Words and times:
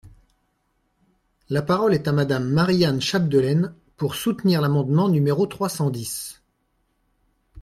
La 1.49 1.61
parole 1.61 1.93
est 1.93 2.07
à 2.07 2.11
Madame 2.11 2.49
Marie-Anne 2.49 3.01
Chapdelaine, 3.01 3.75
pour 3.97 4.15
soutenir 4.15 4.59
l’amendement 4.59 5.09
numéro 5.09 5.45
trois 5.45 5.69
cent 5.69 5.91
dix. 5.91 6.41